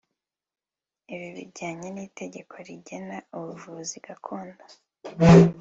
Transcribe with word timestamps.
Ibi 1.13 1.27
bijyanye 1.37 1.87
n’itegeko 1.95 2.53
rigenga 2.67 3.17
ubuvuzi 3.37 3.97
gakondo 4.05 4.63